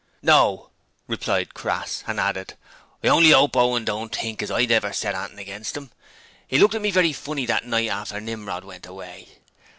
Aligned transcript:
'No,' 0.23 0.71
replied 1.07 1.53
Crass, 1.53 2.03
and 2.07 2.19
added: 2.19 2.57
'I 3.03 3.07
only 3.09 3.35
'ope 3.35 3.55
Owen 3.55 3.85
don't 3.85 4.15
think 4.15 4.41
as 4.41 4.49
I 4.49 4.65
never 4.65 4.91
said 4.93 5.13
anything 5.13 5.37
against 5.37 5.77
'im. 5.77 5.91
'E 6.51 6.57
looked 6.57 6.73
at 6.73 6.81
me 6.81 6.89
very 6.89 7.13
funny 7.13 7.45
that 7.45 7.65
night 7.67 7.89
after 7.89 8.19
Nimrod 8.19 8.63
went 8.63 8.87
away. 8.87 9.27